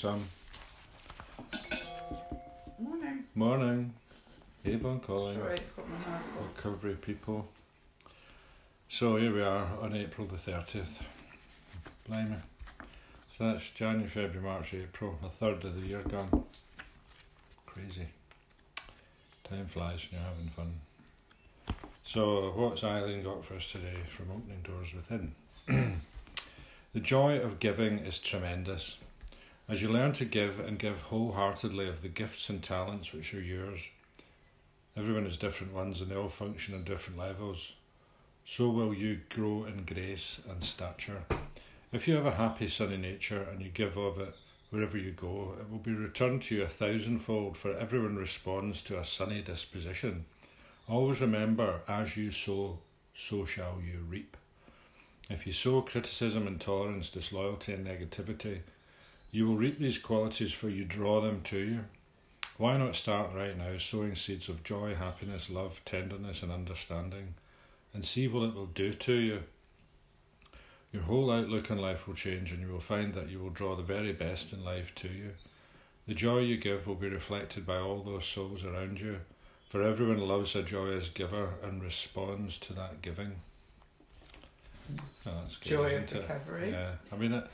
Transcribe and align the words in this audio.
Sam. 0.00 0.24
Morning. 2.78 3.24
Morning. 3.34 3.94
Avon 4.64 4.98
calling. 5.00 5.38
My. 5.38 5.58
Recovery 6.40 6.94
people. 6.94 7.46
So 8.88 9.16
here 9.16 9.34
we 9.34 9.42
are 9.42 9.66
on 9.82 9.94
April 9.94 10.26
the 10.26 10.38
30th. 10.38 11.02
Blimey. 12.08 12.36
So 13.36 13.52
that's 13.52 13.68
January, 13.72 14.08
February, 14.08 14.40
March, 14.40 14.72
April. 14.72 15.18
A 15.22 15.28
third 15.28 15.62
of 15.66 15.78
the 15.78 15.86
year 15.86 16.00
gone. 16.00 16.44
Crazy. 17.66 18.06
Time 19.44 19.66
flies 19.66 20.06
when 20.10 20.22
you're 20.22 20.30
having 20.30 20.48
fun. 20.48 20.72
So, 22.04 22.54
what's 22.56 22.82
Eileen 22.84 23.22
got 23.22 23.44
for 23.44 23.56
us 23.56 23.70
today 23.70 23.98
from 24.16 24.30
Opening 24.30 24.62
Doors 24.62 24.94
Within? 24.94 25.34
the 26.94 27.00
joy 27.00 27.38
of 27.38 27.60
giving 27.60 27.98
is 27.98 28.18
tremendous. 28.18 28.96
As 29.70 29.80
you 29.80 29.88
learn 29.88 30.12
to 30.14 30.24
give 30.24 30.58
and 30.58 30.80
give 30.80 31.00
wholeheartedly 31.00 31.86
of 31.86 32.02
the 32.02 32.08
gifts 32.08 32.48
and 32.48 32.60
talents 32.60 33.12
which 33.12 33.32
are 33.32 33.40
yours, 33.40 33.86
everyone 34.96 35.26
has 35.26 35.36
different 35.36 35.72
ones 35.72 36.00
and 36.00 36.10
they 36.10 36.16
all 36.16 36.28
function 36.28 36.74
on 36.74 36.82
different 36.82 37.20
levels. 37.20 37.74
So 38.44 38.68
will 38.68 38.92
you 38.92 39.20
grow 39.28 39.66
in 39.66 39.84
grace 39.84 40.40
and 40.50 40.64
stature. 40.64 41.22
If 41.92 42.08
you 42.08 42.16
have 42.16 42.26
a 42.26 42.32
happy, 42.32 42.66
sunny 42.66 42.96
nature 42.96 43.42
and 43.42 43.62
you 43.62 43.68
give 43.68 43.96
of 43.96 44.18
it 44.18 44.34
wherever 44.70 44.98
you 44.98 45.12
go, 45.12 45.54
it 45.60 45.70
will 45.70 45.78
be 45.78 45.94
returned 45.94 46.42
to 46.42 46.56
you 46.56 46.62
a 46.64 46.66
thousandfold, 46.66 47.56
for 47.56 47.72
everyone 47.76 48.16
responds 48.16 48.82
to 48.82 48.98
a 48.98 49.04
sunny 49.04 49.40
disposition. 49.40 50.24
Always 50.88 51.20
remember, 51.20 51.82
as 51.86 52.16
you 52.16 52.32
sow, 52.32 52.80
so 53.14 53.44
shall 53.44 53.78
you 53.80 54.04
reap. 54.08 54.36
If 55.28 55.46
you 55.46 55.52
sow 55.52 55.80
criticism, 55.82 56.48
intolerance, 56.48 57.08
disloyalty, 57.08 57.72
and 57.72 57.86
negativity, 57.86 58.62
you 59.30 59.46
will 59.46 59.56
reap 59.56 59.78
these 59.78 59.98
qualities, 59.98 60.52
for 60.52 60.68
you 60.68 60.84
draw 60.84 61.20
them 61.20 61.42
to 61.44 61.58
you. 61.58 61.84
Why 62.56 62.76
not 62.76 62.96
start 62.96 63.34
right 63.34 63.56
now, 63.56 63.78
sowing 63.78 64.14
seeds 64.14 64.48
of 64.48 64.62
joy, 64.64 64.94
happiness, 64.94 65.48
love, 65.48 65.80
tenderness, 65.84 66.42
and 66.42 66.52
understanding, 66.52 67.34
and 67.94 68.04
see 68.04 68.28
what 68.28 68.48
it 68.48 68.54
will 68.54 68.66
do 68.66 68.92
to 68.92 69.14
you? 69.14 69.42
Your 70.92 71.02
whole 71.04 71.30
outlook 71.30 71.70
on 71.70 71.78
life 71.78 72.06
will 72.06 72.14
change, 72.14 72.50
and 72.52 72.60
you 72.60 72.68
will 72.68 72.80
find 72.80 73.14
that 73.14 73.30
you 73.30 73.38
will 73.38 73.50
draw 73.50 73.76
the 73.76 73.82
very 73.82 74.12
best 74.12 74.52
in 74.52 74.64
life 74.64 74.94
to 74.96 75.08
you. 75.08 75.30
The 76.08 76.14
joy 76.14 76.40
you 76.40 76.56
give 76.56 76.86
will 76.86 76.96
be 76.96 77.08
reflected 77.08 77.64
by 77.64 77.76
all 77.78 78.02
those 78.02 78.24
souls 78.26 78.64
around 78.64 79.00
you, 79.00 79.20
for 79.68 79.82
everyone 79.82 80.18
loves 80.18 80.56
a 80.56 80.62
joyous 80.62 81.08
giver 81.08 81.50
and 81.62 81.82
responds 81.82 82.58
to 82.58 82.72
that 82.72 83.00
giving. 83.02 83.36
Oh, 85.26 85.30
good, 85.62 85.68
Joy 85.68 85.84
of 85.84 85.92
it? 85.92 86.12
recovery. 86.12 86.70
Yeah, 86.72 86.92
I 87.12 87.16
mean, 87.16 87.32
uh, 87.34 87.46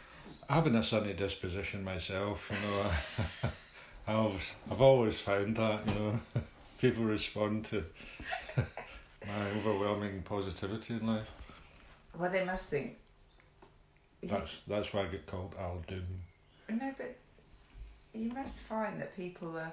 having 0.48 0.74
a 0.76 0.82
sunny 0.82 1.12
disposition 1.12 1.84
myself, 1.84 2.50
you 2.50 2.68
know, 2.68 2.82
I, 2.82 3.50
I 4.12 4.14
always, 4.14 4.54
I've 4.70 4.80
always 4.80 5.20
found 5.20 5.56
that, 5.56 5.86
you 5.86 5.94
know, 5.94 6.20
people 6.80 7.04
respond 7.04 7.64
to 7.66 7.84
my 8.56 9.50
overwhelming 9.58 10.22
positivity 10.22 10.94
in 10.94 11.06
life. 11.06 11.28
Well, 12.18 12.30
they 12.30 12.44
must 12.44 12.66
think. 12.66 12.98
That's 14.22 14.60
that's 14.66 14.92
why 14.92 15.02
I 15.02 15.06
get 15.06 15.26
called 15.26 15.54
Al 15.58 15.84
Doom. 15.86 16.06
No, 16.70 16.94
but 16.96 17.16
you 18.14 18.32
must 18.32 18.62
find 18.62 19.00
that 19.00 19.14
people 19.14 19.56
are. 19.58 19.72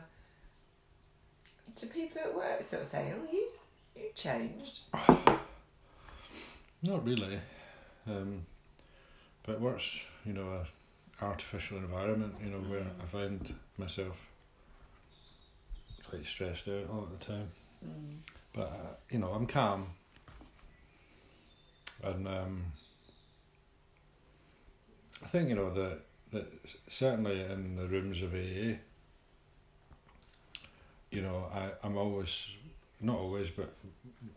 Do 1.80 1.88
people 1.88 2.22
at 2.22 2.36
work 2.36 2.64
sort 2.64 2.84
of 2.84 2.88
say, 2.90 3.14
"Oh, 3.16 3.32
you, 3.32 3.48
you 3.96 4.10
changed"? 4.14 4.82
Not 6.84 7.06
really, 7.06 7.40
um, 8.06 8.46
but 9.46 9.54
it 9.54 9.62
works, 9.62 10.02
you 10.26 10.34
know, 10.34 10.48
a 10.50 11.24
artificial 11.24 11.78
environment, 11.78 12.36
you 12.44 12.50
know, 12.50 12.58
where 12.58 12.86
I 13.02 13.06
find 13.06 13.54
myself 13.78 14.18
quite 16.10 16.26
stressed 16.26 16.68
out 16.68 16.90
all 16.90 17.08
the 17.12 17.26
time. 17.26 17.50
Mm. 17.86 18.18
But 18.54 18.68
uh, 18.68 18.96
you 19.10 19.20
know, 19.20 19.30
I'm 19.30 19.48
calm, 19.48 19.88
and 22.04 22.28
um, 22.28 22.64
I 25.24 25.28
think 25.28 25.50
you 25.50 25.56
know 25.56 25.74
that 25.74 26.00
that 26.32 26.46
certainly 26.88 27.42
in 27.42 27.76
the 27.76 27.88
rooms 27.88 28.22
of 28.22 28.34
AA, 28.34 28.78
you 31.10 31.22
know, 31.22 31.48
I 31.54 31.72
I'm 31.84 31.98
always 31.98 32.48
not 33.02 33.18
always, 33.18 33.50
but 33.50 33.74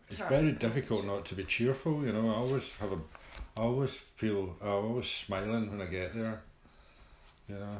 it's 0.09 0.21
very 0.21 0.51
difficult 0.51 1.05
not 1.05 1.25
to 1.25 1.35
be 1.35 1.43
cheerful. 1.43 2.03
You 2.05 2.11
know, 2.11 2.29
I 2.29 2.35
always 2.35 2.75
have 2.77 2.91
a, 2.91 2.97
I 3.57 3.61
always 3.61 3.93
feel 3.93 4.55
I'm 4.61 4.67
always 4.67 5.07
smiling 5.07 5.71
when 5.71 5.81
I 5.81 5.89
get 5.89 6.13
there. 6.13 6.41
You 7.49 7.55
know, 7.55 7.77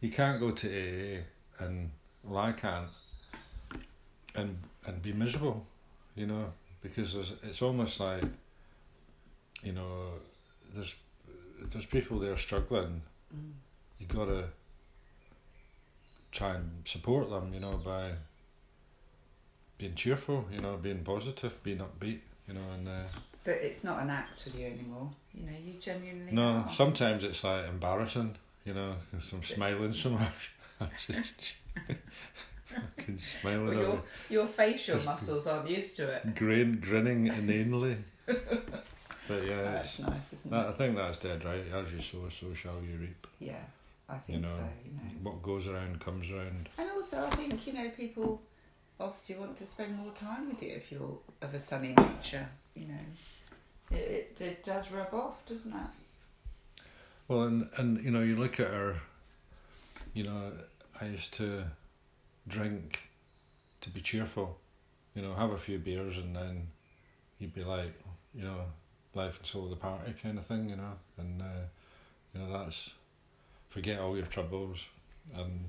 you 0.00 0.10
can't 0.10 0.40
go 0.40 0.52
to 0.52 0.68
AA 0.68 1.22
and 1.62 1.90
well, 2.24 2.38
I 2.38 2.52
can't 2.52 2.88
and 4.34 4.56
and 4.86 5.02
be 5.02 5.12
miserable, 5.12 5.66
you 6.14 6.26
know, 6.26 6.52
because 6.82 7.14
there's, 7.14 7.32
it's 7.42 7.60
almost 7.60 8.00
like, 8.00 8.24
you 9.62 9.72
know, 9.72 10.12
there's 10.74 10.94
there's 11.70 11.86
people 11.86 12.18
there 12.18 12.36
struggling. 12.38 13.02
Mm. 13.34 13.52
You 13.98 14.06
gotta 14.06 14.44
try 16.30 16.54
and 16.54 16.70
support 16.84 17.28
them, 17.28 17.52
you 17.52 17.60
know, 17.60 17.76
by 17.84 18.12
being 19.76 19.94
cheerful, 19.94 20.46
you 20.50 20.58
know, 20.60 20.76
being 20.76 21.04
positive, 21.04 21.62
being 21.62 21.78
upbeat, 21.78 22.20
you 22.48 22.54
know, 22.54 22.70
and 22.74 22.88
uh, 22.88 23.02
But 23.44 23.54
it's 23.54 23.82
not 23.82 24.00
an 24.02 24.10
act 24.10 24.44
with 24.44 24.54
you 24.54 24.66
anymore. 24.66 25.10
You 25.34 25.46
know, 25.46 25.56
you 25.64 25.74
genuinely. 25.80 26.32
no, 26.32 26.42
are. 26.66 26.72
sometimes 26.72 27.24
it's 27.24 27.42
like 27.42 27.66
embarrassing, 27.68 28.36
you 28.64 28.74
know, 28.74 28.94
'cause 29.10 29.32
I'm 29.32 29.42
smiling 29.42 29.92
so 29.92 30.10
much. 30.10 30.52
I'm 30.80 30.88
just 31.06 31.56
fucking 32.66 33.18
smiling. 33.18 33.66
Well, 33.66 33.78
your 33.78 34.02
your 34.30 34.46
facial 34.46 34.96
muscles 35.04 35.46
aren't 35.46 35.68
used 35.68 35.96
to 35.96 36.12
it. 36.12 36.34
grin, 36.34 36.78
grinning 36.80 37.26
inanely. 37.26 37.96
but 38.26 39.44
yeah, 39.44 39.62
That's 39.62 39.98
it's, 39.98 40.08
nice, 40.08 40.32
isn't 40.34 40.50
that, 40.50 40.66
it? 40.66 40.68
I 40.70 40.72
think 40.72 40.96
that's 40.96 41.18
dead 41.18 41.44
right. 41.44 41.64
As 41.74 41.92
you 41.92 42.00
sow, 42.00 42.28
so 42.28 42.54
shall 42.54 42.80
you 42.82 42.96
reap. 42.98 43.26
Yeah, 43.40 43.54
I 44.08 44.18
think 44.18 44.42
know, 44.42 44.48
so. 44.48 44.68
You 44.84 44.92
know. 44.92 45.30
What 45.30 45.42
goes 45.42 45.66
around 45.66 46.00
comes 46.00 46.30
around. 46.30 46.68
And 46.78 46.90
also, 46.90 47.26
I 47.26 47.30
think 47.30 47.66
you 47.66 47.72
know 47.72 47.90
people 47.96 48.40
obviously 49.00 49.36
want 49.36 49.56
to 49.58 49.66
spend 49.66 49.96
more 49.96 50.12
time 50.12 50.48
with 50.48 50.62
you 50.62 50.70
if 50.70 50.90
you're 50.92 51.18
of 51.40 51.54
a 51.54 51.60
sunny 51.60 51.94
nature. 51.98 52.48
You 52.74 52.86
know, 52.86 53.96
it, 53.96 54.34
it, 54.38 54.40
it 54.40 54.64
does 54.64 54.90
rub 54.90 55.12
off, 55.12 55.44
doesn't 55.46 55.72
it? 55.72 56.82
Well, 57.28 57.42
and 57.42 57.68
and 57.76 58.04
you 58.04 58.10
know, 58.10 58.22
you 58.22 58.36
look 58.36 58.60
at 58.60 58.68
her. 58.68 58.96
You 60.14 60.24
know, 60.24 60.52
I 61.00 61.06
used 61.06 61.34
to 61.34 61.64
drink 62.46 63.10
to 63.80 63.90
be 63.90 64.00
cheerful. 64.00 64.58
You 65.14 65.22
know, 65.22 65.34
have 65.34 65.50
a 65.50 65.58
few 65.58 65.78
beers 65.78 66.16
and 66.16 66.34
then 66.34 66.68
you'd 67.38 67.54
be 67.54 67.64
like, 67.64 67.92
you 68.34 68.44
know, 68.44 68.60
life 69.14 69.38
and 69.38 69.46
soul 69.46 69.64
of 69.64 69.70
the 69.70 69.76
party 69.76 70.14
kind 70.22 70.38
of 70.38 70.46
thing. 70.46 70.70
You 70.70 70.76
know, 70.76 70.92
and 71.18 71.42
uh, 71.42 71.64
you 72.34 72.40
know 72.40 72.58
that's 72.58 72.90
forget 73.68 74.00
all 74.00 74.16
your 74.16 74.26
troubles 74.26 74.86
and 75.34 75.64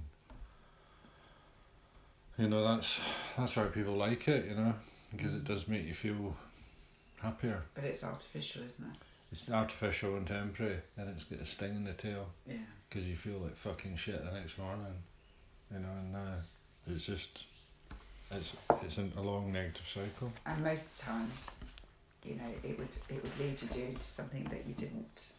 you 2.38 2.47
know 2.47 2.63
that's 2.63 2.99
that's 3.38 3.55
why 3.55 3.66
people 3.66 3.94
like 3.95 4.27
it. 4.27 4.45
You 4.45 4.55
know, 4.55 4.73
because 5.16 5.33
it 5.33 5.44
does 5.44 5.67
make 5.67 5.85
you 5.85 5.94
feel 5.94 6.35
happier. 7.21 7.61
But 7.75 7.85
it's 7.85 8.03
artificial, 8.03 8.63
isn't 8.63 8.85
it? 8.85 8.97
It's 9.31 9.49
artificial 9.49 10.16
and 10.17 10.27
temporary, 10.27 10.77
and 10.97 11.09
it's 11.09 11.23
got 11.23 11.39
a 11.39 11.45
sting 11.45 11.75
in 11.75 11.83
the 11.85 11.93
tail 11.93 12.27
Yeah. 12.47 12.57
because 12.88 13.07
you 13.07 13.16
feel 13.16 13.39
like 13.39 13.55
fucking 13.55 13.95
shit 13.95 14.23
the 14.23 14.31
next 14.31 14.59
morning, 14.59 14.93
you 15.72 15.79
know, 15.79 15.89
and 15.89 16.16
uh, 16.16 16.35
it's 16.88 17.05
just 17.05 17.45
it's 18.29 18.55
it's 18.83 18.97
a 18.97 19.22
long 19.22 19.51
negative 19.51 19.88
cycle. 19.88 20.31
And 20.45 20.63
most 20.63 20.99
times, 20.99 21.59
you 22.23 22.35
know, 22.35 22.49
it 22.63 22.78
would 22.78 22.96
it 23.09 23.23
would 23.23 23.40
lead 23.40 23.59
you 23.61 23.67
to 23.69 23.93
to 23.93 24.02
something 24.02 24.43
that 24.52 24.67
you 24.67 24.75
didn't, 24.75 25.34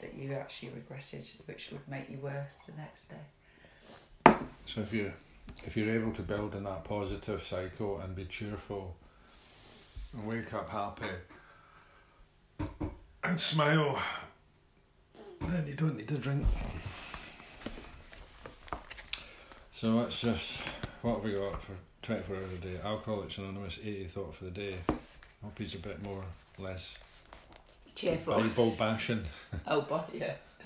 that 0.00 0.14
you 0.14 0.32
actually 0.32 0.70
regretted, 0.70 1.26
which 1.46 1.70
would 1.72 1.86
make 1.88 2.08
you 2.08 2.18
worse 2.18 2.70
the 2.70 2.76
next 2.80 3.08
day. 3.08 4.34
So 4.64 4.80
if 4.82 4.92
you 4.92 5.12
if 5.64 5.76
you're 5.76 5.94
able 5.94 6.12
to 6.12 6.22
build 6.22 6.54
in 6.54 6.64
that 6.64 6.84
positive 6.84 7.44
cycle 7.44 8.00
and 8.00 8.14
be 8.14 8.24
cheerful 8.24 8.96
and 10.12 10.26
wake 10.26 10.52
up 10.54 10.68
happy 10.70 11.06
and 13.22 13.38
smile, 13.38 14.00
then 15.42 15.66
you 15.66 15.74
don't 15.74 15.96
need 15.96 16.08
to 16.08 16.18
drink. 16.18 16.46
So 19.72 20.00
it's 20.00 20.20
just 20.20 20.58
what 21.02 21.16
have 21.16 21.24
we 21.24 21.32
got 21.34 21.62
for 21.62 21.72
24 22.02 22.36
hours 22.36 22.44
a 22.52 22.56
day? 22.56 22.80
Alcoholics 22.82 23.38
Anonymous 23.38 23.78
80 23.80 24.04
thought 24.06 24.34
for 24.34 24.44
the 24.44 24.50
day. 24.50 24.74
Hope 25.42 25.56
he's 25.58 25.74
a 25.74 25.78
bit 25.78 26.02
more 26.02 26.24
less 26.58 26.98
Cheerful. 27.94 28.34
Bible 28.34 28.70
bashing. 28.72 29.24
oh, 29.66 29.82
but 29.82 30.10
yes. 30.12 30.56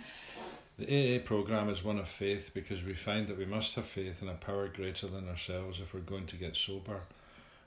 The 0.82 1.17
AA 1.17 1.20
program 1.20 1.69
is 1.69 1.84
one 1.84 2.00
of 2.00 2.08
faith 2.08 2.50
because 2.52 2.82
we 2.82 2.94
find 2.94 3.29
that 3.29 3.38
we 3.38 3.44
must 3.44 3.76
have 3.76 3.87
faith 3.87 4.20
in 4.20 4.29
a 4.29 4.34
power 4.34 4.67
greater 4.67 5.06
than 5.06 5.29
ourselves 5.29 5.79
if 5.79 5.94
we're 5.94 6.00
going 6.00 6.26
to 6.26 6.37
get 6.37 6.56
sober. 6.56 7.02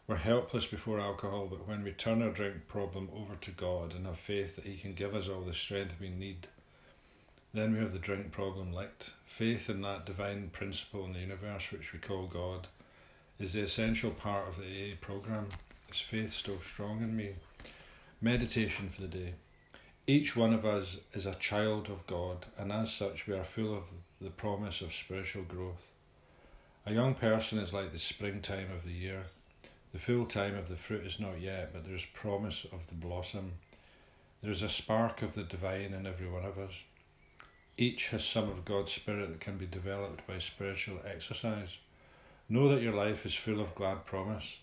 We're 0.05 0.17
helpless 0.17 0.65
before 0.65 0.99
alcohol, 0.99 1.47
but 1.49 1.65
when 1.65 1.81
we 1.81 1.93
turn 1.93 2.21
our 2.21 2.31
drink 2.31 2.67
problem 2.67 3.09
over 3.15 3.35
to 3.39 3.51
God 3.51 3.93
and 3.93 4.05
have 4.05 4.19
faith 4.19 4.57
that 4.57 4.65
He 4.65 4.75
can 4.75 4.95
give 4.95 5.15
us 5.15 5.29
all 5.29 5.39
the 5.39 5.53
strength 5.53 5.95
we 5.97 6.09
need, 6.09 6.47
Then 7.53 7.71
we 7.71 7.79
have 7.79 7.93
the 7.93 7.99
drink 7.99 8.33
problem 8.33 8.73
licked. 8.73 9.11
Faith 9.25 9.69
in 9.69 9.81
that 9.83 10.05
divine 10.05 10.49
principle 10.49 11.05
in 11.05 11.13
the 11.13 11.19
universe, 11.19 11.71
which 11.71 11.93
we 11.93 11.99
call 11.99 12.27
God, 12.27 12.67
is 13.39 13.53
the 13.53 13.61
essential 13.61 14.11
part 14.11 14.49
of 14.49 14.57
the 14.57 14.65
AA 14.65 14.95
program. 14.99 15.47
Is 15.89 16.01
faith 16.01 16.33
still 16.33 16.59
strong 16.59 17.01
in 17.01 17.15
me? 17.15 17.35
Meditation 18.19 18.89
for 18.89 18.99
the 18.99 19.07
day. 19.07 19.33
Each 20.07 20.35
one 20.35 20.53
of 20.53 20.65
us 20.65 20.99
is 21.13 21.25
a 21.25 21.33
child 21.33 21.89
of 21.89 22.05
God, 22.05 22.45
and 22.59 22.71
as 22.71 22.93
such, 22.93 23.25
we 23.25 23.33
are 23.33 23.43
full 23.43 23.75
of 23.75 23.85
the 24.21 24.29
promise 24.29 24.81
of 24.81 24.93
spiritual 24.93 25.41
growth. 25.41 25.91
A 26.85 26.93
young 26.93 27.15
person 27.15 27.57
is 27.57 27.73
like 27.73 27.91
the 27.91 27.97
springtime 27.97 28.71
of 28.71 28.85
the 28.85 28.93
year. 28.93 29.23
The 29.93 29.97
full 29.97 30.27
time 30.27 30.55
of 30.55 30.69
the 30.69 30.75
fruit 30.75 31.07
is 31.07 31.19
not 31.19 31.41
yet, 31.41 31.73
but 31.73 31.85
there 31.85 31.95
is 31.95 32.05
promise 32.05 32.65
of 32.65 32.85
the 32.85 32.93
blossom. 32.93 33.53
There 34.43 34.51
is 34.51 34.61
a 34.61 34.69
spark 34.69 35.23
of 35.23 35.33
the 35.33 35.41
divine 35.41 35.91
in 35.91 36.05
every 36.05 36.29
one 36.29 36.45
of 36.45 36.59
us. 36.59 36.73
Each 37.75 38.09
has 38.09 38.23
some 38.23 38.47
of 38.47 38.63
God's 38.63 38.93
Spirit 38.93 39.29
that 39.29 39.39
can 39.39 39.57
be 39.57 39.65
developed 39.65 40.27
by 40.27 40.37
spiritual 40.37 40.99
exercise. 41.03 41.79
Know 42.47 42.69
that 42.69 42.83
your 42.83 42.93
life 42.93 43.25
is 43.25 43.33
full 43.33 43.59
of 43.59 43.73
glad 43.73 44.05
promise. 44.05 44.59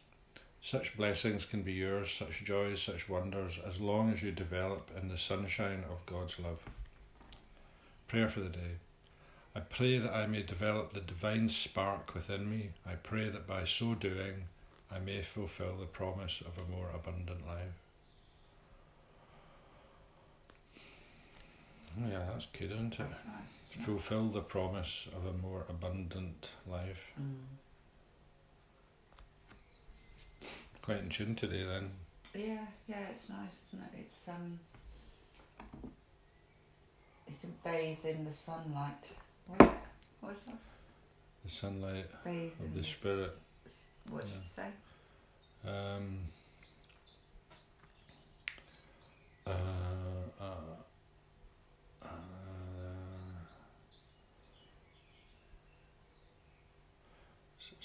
Such 0.64 0.96
blessings 0.96 1.44
can 1.44 1.62
be 1.62 1.72
yours, 1.72 2.08
such 2.08 2.44
joys, 2.44 2.80
such 2.80 3.08
wonders, 3.08 3.58
as 3.66 3.80
long 3.80 4.12
as 4.12 4.22
you 4.22 4.30
develop 4.30 4.92
in 4.96 5.08
the 5.08 5.18
sunshine 5.18 5.82
of 5.90 6.06
God's 6.06 6.38
love. 6.38 6.60
Prayer 8.06 8.28
for 8.28 8.38
the 8.38 8.48
day. 8.48 8.78
I 9.56 9.60
pray 9.60 9.98
that 9.98 10.14
I 10.14 10.28
may 10.28 10.42
develop 10.42 10.92
the 10.92 11.00
divine 11.00 11.48
spark 11.48 12.14
within 12.14 12.48
me. 12.48 12.70
I 12.86 12.92
pray 12.94 13.28
that 13.28 13.44
by 13.44 13.64
so 13.64 13.96
doing, 13.96 14.44
I 14.88 15.00
may 15.00 15.20
fulfill 15.20 15.76
the 15.78 15.86
promise 15.86 16.40
of 16.42 16.56
a 16.56 16.70
more 16.70 16.90
abundant 16.94 17.44
life. 17.44 17.82
Yeah, 21.98 22.20
that's 22.30 22.46
good, 22.46 22.70
isn't 22.70 22.94
it? 22.94 23.00
Nice, 23.00 23.60
isn't 23.70 23.82
it? 23.82 23.84
Fulfill 23.84 24.28
the 24.28 24.40
promise 24.40 25.08
of 25.14 25.26
a 25.26 25.36
more 25.38 25.66
abundant 25.68 26.52
life. 26.68 27.10
Mm. 27.20 27.34
Quite 30.92 31.04
in 31.04 31.08
tune 31.08 31.34
today, 31.34 31.64
then. 31.64 31.90
Yeah, 32.34 32.58
yeah, 32.86 32.96
it's 33.10 33.30
nice, 33.30 33.62
isn't 33.68 33.82
it? 33.82 34.00
It's 34.00 34.28
um, 34.28 34.58
you 37.26 37.34
can 37.40 37.54
bathe 37.64 38.04
in 38.04 38.26
the 38.26 38.32
sunlight. 38.32 39.10
What 39.46 39.62
is 39.62 39.68
it? 39.68 39.74
What 40.20 40.32
is 40.34 40.40
that? 40.42 40.56
The 41.44 41.50
sunlight 41.50 42.10
Bathe 42.24 42.50
of 42.60 42.66
in 42.66 42.74
the 42.74 42.84
Spirit. 42.84 43.30
s- 43.64 43.86
What 44.10 44.20
did 44.26 44.34
Yeah. 44.34 44.40
you 44.40 44.46
say? 44.46 44.68
Um, 45.66 46.18
uh, 49.46 49.91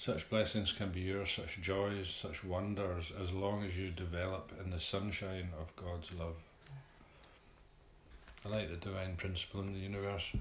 such 0.07 0.29
blessings 0.29 0.71
can 0.71 0.89
be 0.89 1.01
yours, 1.01 1.29
such 1.31 1.59
joys, 1.61 2.07
such 2.07 2.41
wonders, 2.41 3.11
as 3.21 3.33
long 3.33 3.65
as 3.65 3.77
you 3.77 3.89
develop 3.89 4.53
in 4.63 4.69
the 4.71 4.79
sunshine 4.79 5.49
of 5.59 5.75
God's 5.75 6.13
love. 6.13 6.37
I 8.45 8.49
like 8.49 8.69
the 8.69 8.77
divine 8.77 9.17
principle 9.17 9.59
in 9.59 9.73
the 9.73 9.79
universe. 9.79 10.31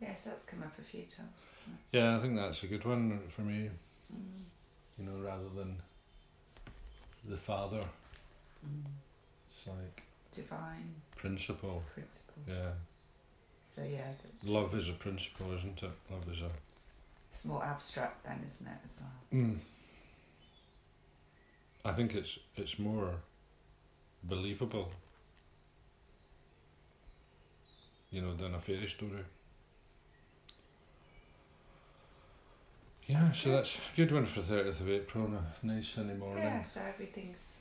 Yes, 0.00 0.24
that's 0.24 0.44
come 0.46 0.62
up 0.62 0.72
a 0.78 0.82
few 0.82 1.02
times. 1.02 1.44
Yeah, 1.92 2.16
I 2.16 2.20
think 2.22 2.34
that's 2.36 2.62
a 2.62 2.66
good 2.66 2.86
one 2.86 3.20
for 3.28 3.42
me. 3.42 3.68
Mm. 4.10 4.44
You 4.98 5.04
know, 5.04 5.18
rather 5.22 5.50
than 5.54 5.76
the 7.28 7.36
Father, 7.36 7.84
Mm. 8.66 8.86
it's 9.50 9.66
like 9.66 10.02
Divine 10.34 10.94
principle. 11.14 11.82
principle. 11.92 12.42
Yeah. 12.48 12.72
So 13.66 13.82
yeah, 13.84 14.12
Love 14.42 14.74
is 14.74 14.88
a 14.88 14.94
principle, 14.94 15.52
isn't 15.52 15.82
it? 15.82 15.90
Love 16.10 16.26
is 16.32 16.40
a. 16.40 16.50
it's 17.36 17.44
more 17.44 17.62
abstract 17.62 18.24
then, 18.24 18.42
isn't 18.46 18.66
it, 18.66 18.78
as 18.86 19.02
well? 19.02 19.42
Mm. 19.42 19.58
I 21.84 21.92
think 21.92 22.14
it's 22.14 22.38
it's 22.56 22.78
more 22.78 23.10
believable, 24.24 24.90
you 28.10 28.22
know, 28.22 28.34
than 28.34 28.54
a 28.54 28.58
fairy 28.58 28.86
story. 28.88 29.20
Yeah, 33.06 33.20
That's 33.24 33.38
so 33.38 33.44
good. 33.50 33.58
that's 33.58 33.76
a 33.76 33.96
good 33.96 34.12
one 34.12 34.24
for 34.24 34.40
thirtieth 34.40 34.80
of 34.80 34.88
April. 34.88 35.24
on 35.26 35.34
A 35.62 35.66
nice 35.66 35.88
sunny 35.88 36.14
morning. 36.14 36.42
Yeah, 36.42 36.62
so 36.62 36.80
everything's 36.88 37.60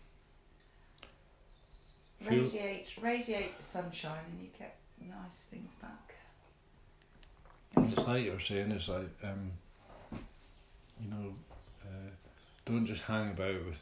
Feel- 2.22 2.44
radiate 2.44 2.94
radiate 3.02 3.62
sunshine 3.62 4.24
and 4.32 4.40
you 4.42 4.48
get 4.58 4.78
nice 5.02 5.48
things 5.52 5.76
back. 5.76 6.16
It's 7.92 8.08
like 8.08 8.24
you're 8.24 8.40
saying, 8.40 8.72
it's 8.72 8.88
like, 8.88 9.10
um, 9.22 9.52
you 11.02 11.10
know, 11.10 11.36
uh, 11.84 12.10
don't 12.66 12.86
just 12.86 13.04
hang 13.04 13.32
about 13.32 13.66
with 13.66 13.82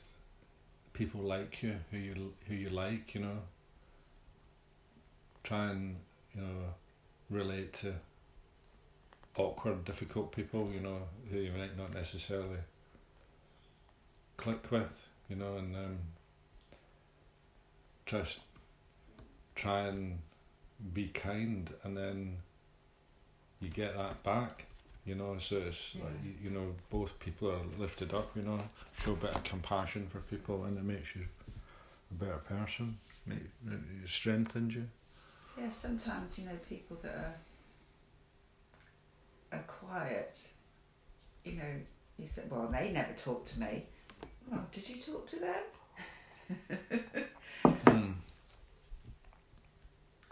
people 0.94 1.22
like 1.22 1.62
you, 1.64 1.76
who 1.92 1.98
you 1.98 2.34
who 2.48 2.56
you 2.56 2.70
like, 2.70 3.16
you 3.16 3.22
know. 3.22 3.40
Try 5.44 5.72
and 5.72 5.98
you 6.36 6.42
know 6.42 6.74
relate 7.30 7.74
to 7.74 7.94
awkward, 9.36 9.86
difficult 9.86 10.32
people, 10.32 10.70
you 10.72 10.80
know, 10.80 11.00
who 11.32 11.38
you 11.38 11.52
might 11.52 11.78
not 11.78 11.94
necessarily 11.94 12.60
click 14.38 14.72
with, 14.72 15.08
you 15.30 15.36
know, 15.36 15.58
and 15.58 15.76
um, 15.76 15.98
just 18.06 18.40
try 19.56 19.88
and 19.88 20.20
be 20.94 21.08
kind, 21.08 21.74
and 21.84 21.98
then 21.98 22.38
you 23.60 23.70
get 23.70 23.98
that 23.98 24.22
back, 24.24 24.66
you 25.06 25.16
know. 25.16 25.38
So 25.40 25.58
it's 25.58 25.96
Yeah. 25.96 26.04
you, 26.24 26.34
you 26.46 26.50
know, 26.50 26.76
both 26.90 27.18
people 27.20 27.52
are 27.52 27.64
lifted 27.78 28.14
up, 28.14 28.36
you 28.36 28.44
know. 28.44 28.60
Show 29.04 29.14
a 29.14 29.16
bit 29.16 29.36
of 29.36 29.44
compassion 29.44 30.08
for 30.08 30.20
people, 30.20 30.64
and 30.66 30.78
it 30.78 30.84
makes 30.84 31.16
you 31.16 31.26
a 32.12 32.14
better 32.14 32.38
person. 32.38 32.98
Make, 33.26 33.40
it 33.68 34.10
strengthens 34.10 34.76
you. 34.76 34.88
Yeah, 35.58 35.70
sometimes 35.70 36.40
you 36.40 36.46
know 36.46 36.58
people 36.70 36.98
that 37.04 37.16
are 37.16 37.36
are 39.54 39.64
quiet. 39.68 40.50
You 41.44 41.54
know, 41.54 41.74
you 42.18 42.28
said, 42.28 42.50
"Well, 42.50 42.68
they 42.68 42.92
never 42.92 43.14
talk 43.14 43.46
to 43.46 43.60
me." 43.60 43.86
Well, 44.50 44.66
did 44.72 44.90
you 44.90 45.02
talk 45.02 45.26
to 45.28 45.40
them? 45.40 45.64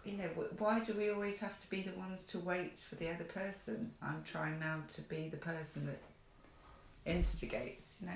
You 0.04 0.18
know, 0.18 0.24
why 0.58 0.80
do 0.80 0.94
we 0.94 1.12
always 1.12 1.40
have 1.42 1.60
to 1.60 1.70
be 1.70 1.84
the 1.84 1.92
ones 1.92 2.26
to 2.28 2.40
wait 2.40 2.80
for 2.80 2.96
the 2.96 3.10
other 3.10 3.24
person? 3.24 3.92
I'm 4.02 4.24
trying 4.24 4.60
now 4.60 4.78
to 4.90 5.02
be 5.04 5.30
the 5.30 5.38
person 5.38 5.86
that 5.86 6.02
instigates. 7.06 7.98
You 8.02 8.08
know. 8.08 8.14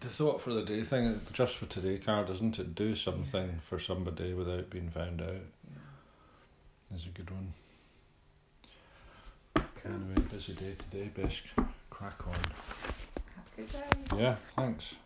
The 0.00 0.08
thought 0.08 0.40
for 0.40 0.52
the 0.52 0.62
day 0.62 0.82
thing, 0.82 1.20
just 1.32 1.56
for 1.56 1.66
today 1.66 1.98
card, 1.98 2.30
isn't 2.30 2.58
it? 2.58 2.74
Do 2.74 2.94
something 2.94 3.60
for 3.68 3.78
somebody 3.78 4.32
without 4.32 4.70
being 4.70 4.88
found 4.90 5.20
out. 5.20 5.28
Yeah. 5.30 6.96
Is 6.96 7.06
a 7.06 7.10
good 7.10 7.30
one. 7.30 7.52
Cool. 9.54 9.92
Anyway, 9.92 10.28
busy 10.30 10.54
day 10.54 10.74
today. 10.90 11.10
Best 11.14 11.42
crack 11.90 12.26
on. 12.26 12.34
Have 12.34 13.46
a 13.46 13.60
good 13.60 13.70
day. 13.72 14.22
Yeah, 14.22 14.36
thanks. 14.54 14.96